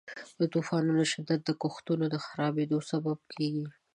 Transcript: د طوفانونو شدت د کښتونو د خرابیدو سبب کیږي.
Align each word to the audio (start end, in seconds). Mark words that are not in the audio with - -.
د 0.39 0.41
طوفانونو 0.53 1.03
شدت 1.11 1.39
د 1.45 1.51
کښتونو 1.61 2.05
د 2.09 2.15
خرابیدو 2.25 2.77
سبب 2.91 3.17
کیږي. 3.33 3.65